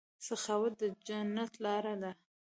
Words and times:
سخاوت 0.27 0.73
د 0.81 0.83
جنت 1.07 1.53
لاره 1.65 1.95
ده. 2.01 2.11